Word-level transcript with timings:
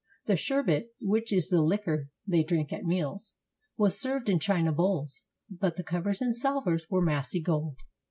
The 0.25 0.35
sherbet 0.35 0.95
(which 0.99 1.31
is 1.31 1.49
the 1.49 1.61
liquor 1.61 2.09
they 2.25 2.41
drink 2.41 2.73
at 2.73 2.85
meals) 2.85 3.35
was 3.77 4.01
served 4.01 4.29
in 4.29 4.39
china 4.39 4.71
bowls; 4.71 5.27
but 5.47 5.75
the 5.75 5.83
cov 5.83 6.07
ers 6.07 6.21
and 6.21 6.35
salvers 6.35 6.87
were 6.89 7.03
massy 7.03 7.39
gold. 7.39 7.77